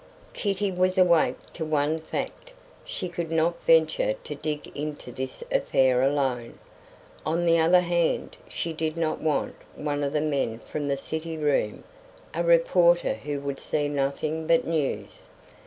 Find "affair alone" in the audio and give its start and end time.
5.51-6.57